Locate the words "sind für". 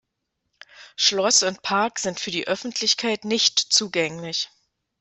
1.99-2.31